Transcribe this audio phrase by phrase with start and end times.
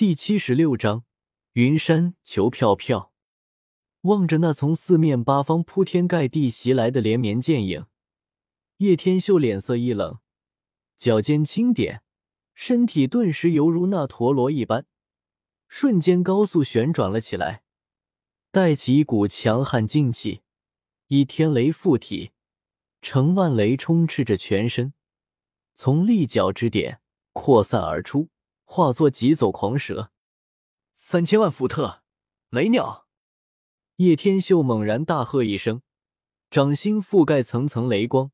[0.00, 1.04] 第七十六章
[1.52, 3.12] 云山求票票。
[4.00, 7.84] 望着那从四面八方铺天盖地袭来的连绵剑影，
[8.78, 10.18] 叶天秀脸色一冷，
[10.96, 12.02] 脚尖轻点，
[12.54, 14.86] 身体顿时犹如那陀螺一般，
[15.68, 17.62] 瞬间高速旋转了起来，
[18.50, 20.40] 带起一股强悍劲气，
[21.08, 22.30] 以天雷附体，
[23.02, 24.94] 成万雷充斥着全身，
[25.74, 27.02] 从立脚之点
[27.34, 28.30] 扩散而出。
[28.72, 30.12] 化作疾走狂蛇，
[30.94, 32.04] 三千万伏特
[32.50, 33.08] 雷鸟！
[33.96, 35.82] 叶天秀猛然大喝一声，
[36.52, 38.30] 掌心覆盖层层雷光，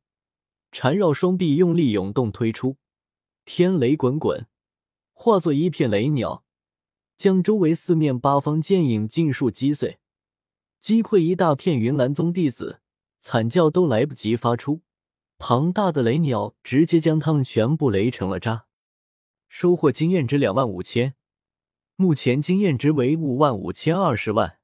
[0.70, 2.76] 缠绕双臂用力涌动推出，
[3.46, 4.46] 天雷滚滚，
[5.14, 6.44] 化作一片雷鸟，
[7.16, 9.98] 将周围四面八方剑影尽数击碎，
[10.78, 12.82] 击溃一大片云岚宗弟子，
[13.18, 14.82] 惨叫都来不及发出，
[15.38, 18.65] 庞大的雷鸟直接将他们全部雷成了渣。
[19.58, 21.14] 收获经验值两万五千，
[21.94, 24.58] 目前经验值为五万五千二十万。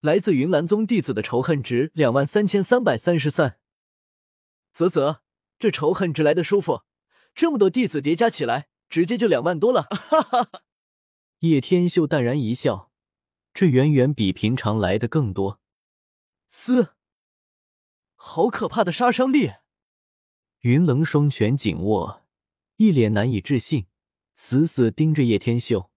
[0.00, 3.60] 来自云岚宗弟子的仇恨值两万三千三百三十三。
[4.74, 5.20] 啧啧，
[5.60, 6.82] 这仇恨值来的舒服，
[7.32, 9.82] 这么多弟子叠加起来，直接就两万多了。
[9.82, 10.62] 哈哈哈！
[11.38, 12.90] 叶天秀淡然一笑，
[13.54, 15.60] 这远远比平常来的更多。
[16.48, 16.94] 嘶，
[18.16, 19.52] 好可怕的杀伤力！
[20.62, 22.26] 云棱双拳紧握。
[22.80, 23.88] 一脸难以置信，
[24.34, 25.90] 死死盯着叶天秀。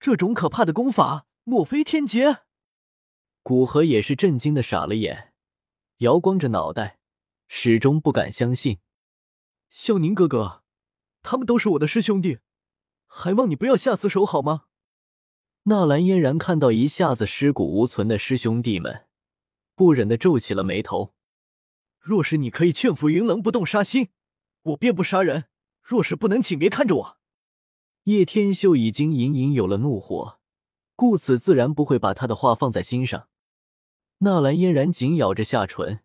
[0.00, 2.38] 这种可怕的功法，莫非天劫？
[3.44, 5.32] 古河也是震惊的傻了眼，
[5.98, 6.98] 摇光着脑袋，
[7.46, 8.80] 始终不敢相信。
[9.70, 10.64] 孝宁哥哥，
[11.22, 12.40] 他们都是我的师兄弟，
[13.06, 14.64] 还望你不要下死手，好吗？
[15.66, 19.06] 纳兰嫣然看到一下子尸骨无存的师兄弟们，
[19.76, 21.14] 不忍的皱起了眉头。
[22.00, 24.08] 若是你可以劝服云棱不动杀心，
[24.62, 25.44] 我便不杀人。
[25.82, 27.18] 若是不能，请别看着我。
[28.04, 30.40] 叶天秀已经隐隐有了怒火，
[30.96, 33.28] 故此自然不会把他的话放在心上。
[34.18, 36.00] 纳兰嫣然紧咬着下唇，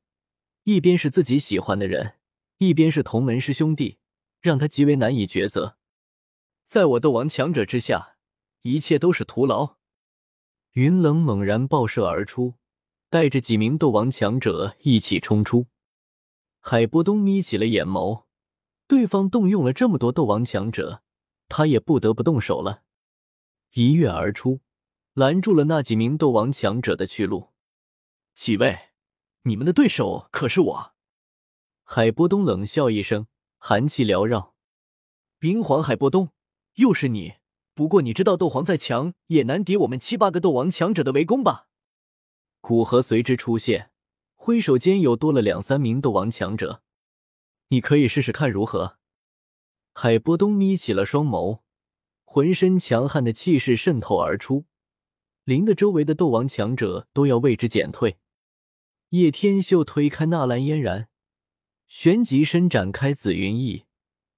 [0.64, 2.16] 一边是自己喜欢的人，
[2.58, 4.00] 一边是同门师兄弟，
[4.42, 5.78] 让他极为难以抉择。
[6.64, 8.18] 在我斗王强者之下，
[8.64, 9.78] 一切都是徒劳。
[10.74, 12.56] 云冷猛然爆射而出，
[13.10, 15.68] 带着几名斗王强者一起冲出。
[16.60, 18.27] 海波东眯起了眼眸。
[18.88, 21.02] 对方动用了这么多斗王强者，
[21.50, 22.84] 他也不得不动手了。
[23.74, 24.62] 一跃而出，
[25.14, 27.50] 拦住了那几名斗王强者的去路。
[28.34, 28.92] 几位，
[29.44, 30.94] 你们的对手可是我？
[31.84, 33.28] 海波东冷笑一声，
[33.58, 34.56] 寒气缭绕。
[35.38, 36.30] 冰皇海波东，
[36.76, 37.36] 又是你？
[37.74, 41.68] 不过你知道，斗皇再强也难敌我们七八个斗王强者的围攻吧？
[42.62, 43.92] 古河随之出现，
[44.36, 46.82] 挥手间又多了两三名斗王强者。
[47.70, 48.98] 你可以试试看如何？
[49.94, 51.62] 海波东眯起了双眸，
[52.24, 54.66] 浑身强悍的气势渗透而出，
[55.44, 58.18] 令得周围的斗王强者都要为之减退。
[59.10, 61.10] 叶天秀推开纳兰嫣然，
[61.88, 63.86] 旋即伸展开紫云翼，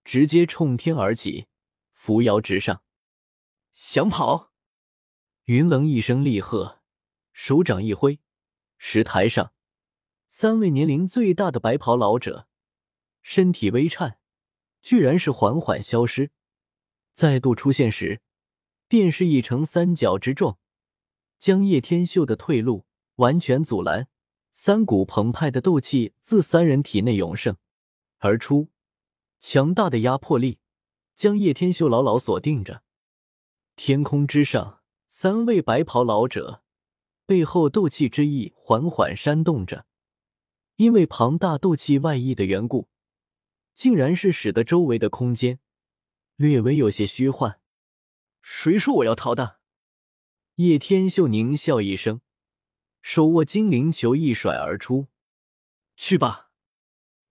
[0.04, 1.48] 直接冲天而起，
[1.92, 2.82] 扶摇直上。
[3.72, 4.52] 想跑？
[5.46, 6.80] 云棱一声厉喝，
[7.32, 8.20] 手掌一挥，
[8.78, 9.54] 石台上
[10.28, 12.48] 三位年龄最大的白袍老者。
[13.22, 14.19] 身体微颤，
[14.81, 16.30] 居然是缓缓消失，
[17.13, 18.22] 再度出现时，
[18.88, 20.57] 便是已成三角之状，
[21.38, 22.85] 将叶天秀的退路
[23.16, 24.07] 完全阻拦。
[24.52, 27.56] 三股澎湃的斗气自三人体内涌盛
[28.18, 28.69] 而出，
[29.40, 30.59] 强大的压迫力
[31.16, 32.84] 将叶天秀牢牢锁定着。
[33.78, 36.62] 天空之上，三位白袍老者
[37.25, 39.86] 背后斗气之翼缓缓扇动着，
[40.75, 42.90] 因为庞大斗气外溢的缘故。
[43.80, 45.62] 竟然是使得周围的空间
[46.36, 47.62] 略微有些虚幻。
[48.42, 49.62] 谁说我要逃的？
[50.56, 52.20] 叶天秀狞笑一声，
[53.02, 55.08] 手握精灵球一甩而出。
[55.96, 56.52] 去吧，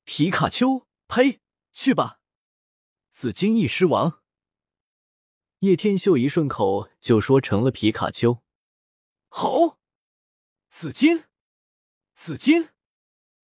[0.04, 0.86] 皮卡丘！
[1.06, 1.42] 呸！
[1.74, 2.22] 去吧，
[3.10, 4.22] 紫金翼狮王！
[5.58, 8.42] 叶天秀一顺口就说成了皮卡丘。
[9.28, 9.78] 好，
[10.70, 11.24] 紫金，
[12.14, 12.70] 紫金，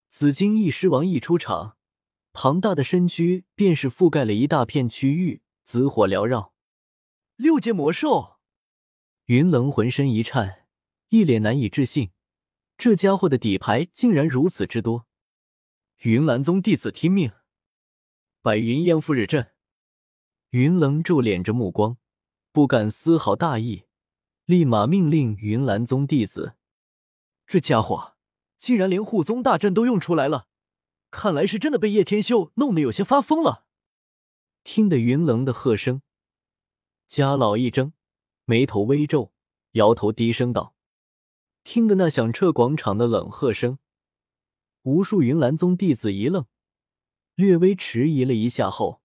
[0.08, 1.76] 紫金翼狮王一出场。
[2.34, 6.52] 庞大的身躯便是覆盖了一大片区域，紫火缭绕。
[7.36, 8.38] 六阶魔兽，
[9.26, 10.66] 云棱浑身一颤，
[11.10, 12.10] 一脸难以置信，
[12.76, 15.06] 这家伙的底牌竟然如此之多。
[16.00, 17.30] 云岚宗弟子听命，
[18.42, 19.52] 百云烟覆日阵。
[20.50, 21.98] 云棱皱敛着目光，
[22.50, 23.84] 不敢丝毫大意，
[24.44, 26.56] 立马命令云岚宗弟子。
[27.46, 28.16] 这家伙
[28.58, 30.48] 竟然连护宗大阵都用出来了。
[31.14, 33.66] 看来是真的被叶天秀弄得有些发疯了。
[34.64, 36.02] 听得云棱的喝声，
[37.06, 37.92] 家老一怔，
[38.44, 39.32] 眉头微皱，
[39.72, 40.74] 摇头低声道
[41.62, 43.78] ：“听得那响彻广场的冷喝声，
[44.82, 46.46] 无数云岚宗弟子一愣，
[47.36, 49.00] 略微迟疑了一下后，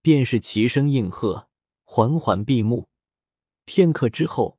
[0.00, 1.48] 便是齐声应和，
[1.84, 2.88] 缓缓闭目。
[3.66, 4.58] 片刻之后，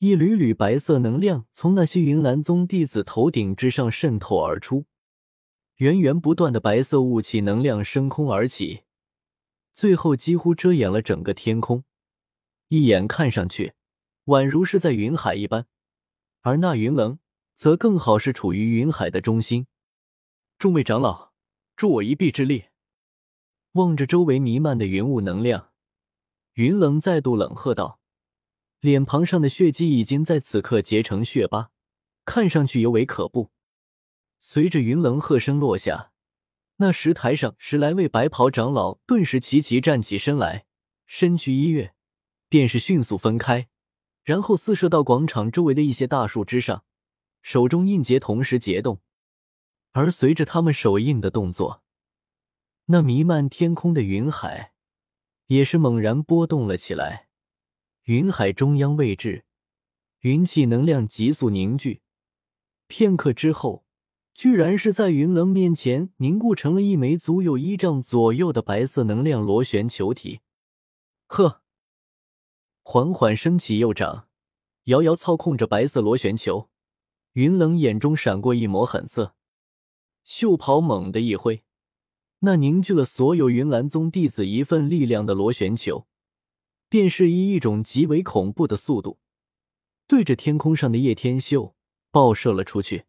[0.00, 4.84] 一缕缕白色能量从那些云岚宗弟子头顶之上渗透而出，
[5.76, 8.82] 源源不断的白色雾气能量升空而起。”
[9.74, 11.84] 最后几乎遮掩了整个天空，
[12.68, 13.74] 一眼看上去，
[14.24, 15.66] 宛如是在云海一般。
[16.40, 17.18] 而那云棱
[17.54, 19.66] 则更好是处于云海的中心。
[20.58, 21.32] 众位长老，
[21.76, 22.66] 助我一臂之力！
[23.72, 25.72] 望着周围弥漫的云雾能量，
[26.54, 28.00] 云棱再度冷喝道，
[28.80, 31.70] 脸庞上的血迹已经在此刻结成血疤，
[32.24, 33.50] 看上去尤为可怖。
[34.48, 36.12] 随着云棱喝声落下。
[36.76, 40.66] 那石台上十来位白袍长老顿时齐齐站起身来，
[41.04, 41.96] 身躯一跃，
[42.48, 43.66] 便是迅速分开，
[44.22, 46.84] 然后四射到广场周围的一些大树之上，
[47.42, 49.00] 手中印结同时结动。
[49.90, 51.82] 而随着他们手印的动作，
[52.84, 54.74] 那弥漫天空的云海
[55.48, 57.26] 也是猛然波动了起来。
[58.04, 59.44] 云海中央位置，
[60.20, 62.00] 云气能量急速凝聚，
[62.86, 63.84] 片刻之后。
[64.36, 70.40] 居然是在云棱面前凝固成了一枚足有一丈左右的白色能量螺旋球体。
[71.26, 71.62] 呵，
[72.82, 74.28] 缓缓升起右掌，
[74.84, 76.68] 遥遥操控着白色螺旋球。
[77.32, 79.34] 云棱眼中闪过一抹狠色，
[80.22, 81.64] 袖袍猛地一挥，
[82.40, 86.06] 那凝聚了所有云岚宗弟子一份力量的螺旋球，
[86.90, 89.18] 便是以一种极为恐怖的速度，
[90.06, 91.74] 对着天空上的叶天秀
[92.10, 93.06] 爆射了出去。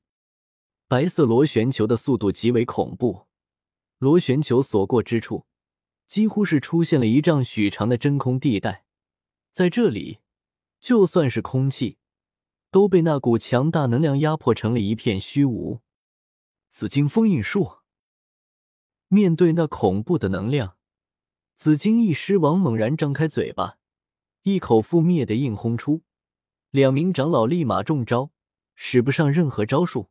[0.89, 3.27] 白色螺旋球的速度极为恐怖，
[3.97, 5.45] 螺旋球所过之处，
[6.07, 8.85] 几乎是出现了一丈许长的真空地带。
[9.51, 10.19] 在这里，
[10.79, 11.97] 就算是空气，
[12.71, 15.81] 都被那股强大能量压迫成了一片虚无。
[16.69, 17.79] 紫金封印术。
[19.09, 20.77] 面对那恐怖的能量，
[21.53, 23.77] 紫金翼狮王猛然张开嘴巴，
[24.43, 26.03] 一口覆灭的硬轰出。
[26.71, 28.31] 两名长老立马中招，
[28.73, 30.09] 使不上任何招数。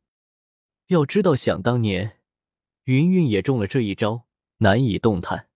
[0.88, 2.20] 要知道，想当年，
[2.84, 4.26] 云云也中了这一招，
[4.58, 5.48] 难以动弹。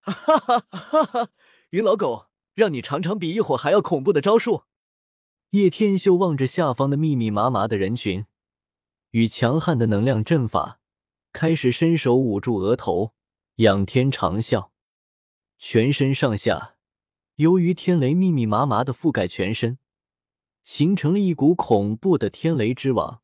[0.00, 1.30] 哈哈哈哈！
[1.70, 4.62] 云老狗，让你尝尝比一火还要恐怖的招数。
[5.50, 8.26] 叶天秀望着下方的密密麻麻的人群
[9.10, 10.78] 与强悍的能量阵法，
[11.32, 13.14] 开始伸手捂住额头，
[13.56, 14.70] 仰天长啸。
[15.58, 16.76] 全身上下，
[17.36, 19.78] 由于天雷密密麻麻的覆盖全身，
[20.62, 23.22] 形成了一股恐怖的天雷之网。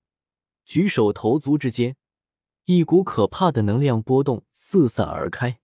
[0.70, 1.96] 举手投足之间，
[2.66, 5.60] 一股可怕的能量波动四散而开。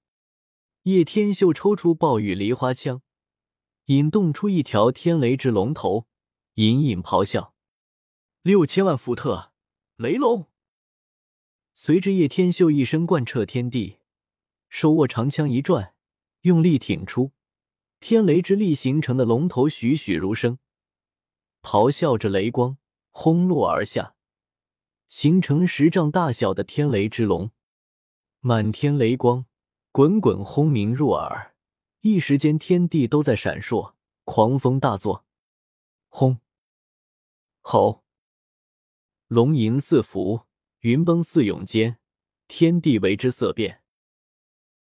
[0.83, 3.03] 叶天秀抽出暴雨梨花枪，
[3.85, 6.09] 引动出一条天雷之龙头，
[6.55, 7.55] 隐隐咆哮
[8.43, 9.53] ：“六千万伏特
[9.95, 10.47] 雷龙！”
[11.73, 13.99] 随着叶天秀一声贯彻天地，
[14.69, 15.95] 手握长枪一转，
[16.41, 17.31] 用力挺出，
[18.01, 20.59] 天雷之力形成的龙头栩栩如生，
[21.63, 22.77] 咆哮着雷光
[23.13, 24.16] 轰落而下。
[25.09, 27.51] 形成十丈大小的天雷之龙，
[28.41, 29.47] 满天雷光
[29.93, 31.55] 滚滚轰鸣入耳，
[32.01, 33.95] 一时间天地都在闪烁，
[34.25, 35.25] 狂风大作。
[36.09, 36.39] 轰！
[37.61, 38.05] 吼！
[39.29, 40.43] 龙吟四伏，
[40.81, 41.99] 云崩四涌间，
[42.49, 43.83] 天地为之色变。